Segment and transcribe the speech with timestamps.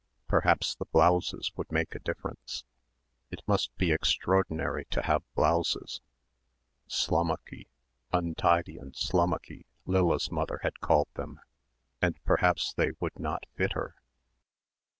[0.27, 2.63] Perhaps the blouses would make a difference
[3.29, 6.01] it must be extraordinary to have blouses....
[6.87, 7.67] Slommucky...
[8.11, 11.39] untidy and slommucky Lilla's mother had called them...
[12.01, 13.93] and perhaps they would not fit her....